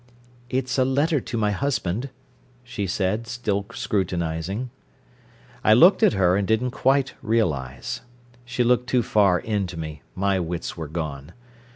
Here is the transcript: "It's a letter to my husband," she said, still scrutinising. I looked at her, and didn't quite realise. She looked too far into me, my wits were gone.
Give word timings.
"It's 0.49 0.79
a 0.79 0.83
letter 0.83 1.21
to 1.21 1.37
my 1.37 1.51
husband," 1.51 2.09
she 2.63 2.87
said, 2.87 3.27
still 3.27 3.67
scrutinising. 3.71 4.71
I 5.63 5.75
looked 5.75 6.01
at 6.01 6.13
her, 6.13 6.35
and 6.35 6.47
didn't 6.47 6.71
quite 6.71 7.13
realise. 7.21 8.01
She 8.43 8.63
looked 8.63 8.89
too 8.89 9.03
far 9.03 9.37
into 9.37 9.77
me, 9.77 10.01
my 10.15 10.39
wits 10.39 10.75
were 10.75 10.87
gone. 10.87 11.33